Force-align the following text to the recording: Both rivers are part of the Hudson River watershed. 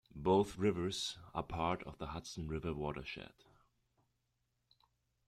Both 0.15 0.57
rivers 0.57 1.19
are 1.35 1.43
part 1.43 1.83
of 1.83 1.99
the 1.99 2.07
Hudson 2.07 2.47
River 2.47 2.73
watershed. 2.73 3.35